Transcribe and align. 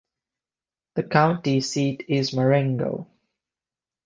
The 0.95 1.03
county 1.03 1.61
seat 1.61 2.05
is 2.07 2.33
Marengo. 2.33 3.07